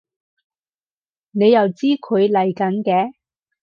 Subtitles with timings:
[1.29, 3.11] 你又知佢嚟緊嘅？